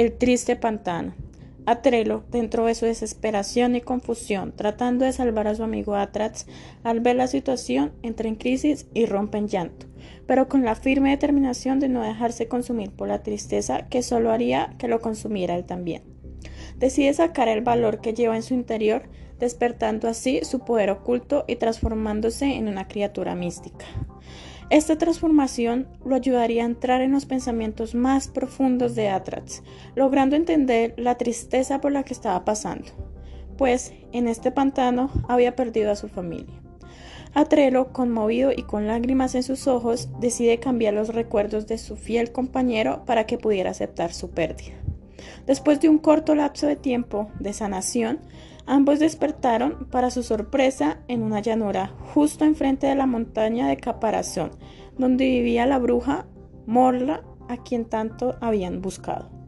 [0.00, 1.12] El triste pantano.
[1.66, 6.46] Atrelo, dentro de su desesperación y confusión, tratando de salvar a su amigo Atrax,
[6.84, 9.84] al ver la situación, entra en crisis y rompe en llanto,
[10.26, 14.74] pero con la firme determinación de no dejarse consumir por la tristeza que solo haría
[14.78, 16.02] que lo consumiera él también.
[16.78, 19.02] Decide sacar el valor que lleva en su interior,
[19.38, 23.84] despertando así su poder oculto y transformándose en una criatura mística.
[24.70, 29.64] Esta transformación lo ayudaría a entrar en los pensamientos más profundos de Atrax,
[29.96, 32.86] logrando entender la tristeza por la que estaba pasando,
[33.58, 36.54] pues en este pantano había perdido a su familia.
[37.34, 42.30] Atrelo, conmovido y con lágrimas en sus ojos, decide cambiar los recuerdos de su fiel
[42.30, 44.74] compañero para que pudiera aceptar su pérdida.
[45.46, 48.20] Después de un corto lapso de tiempo de sanación,
[48.66, 54.52] Ambos despertaron, para su sorpresa, en una llanura justo enfrente de la montaña de Caparazón,
[54.96, 56.26] donde vivía la bruja
[56.66, 59.39] Morla, a quien tanto habían buscado.